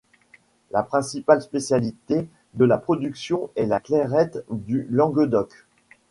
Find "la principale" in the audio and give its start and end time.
0.71-1.43